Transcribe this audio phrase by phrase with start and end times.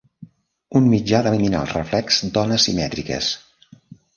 [0.79, 3.29] Un mitjà d'eliminar el reflex d'ones simètriques.